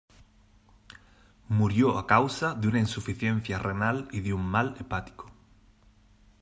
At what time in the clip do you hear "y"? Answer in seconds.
4.11-4.21